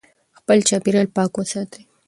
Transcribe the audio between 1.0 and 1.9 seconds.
پاک وساتئ.